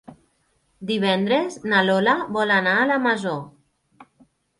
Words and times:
Divendres 0.91 1.57
na 1.73 1.81
Lola 1.89 2.15
vol 2.37 2.53
anar 2.55 2.73
a 2.79 2.87
la 2.93 2.97
Masó. 3.05 3.35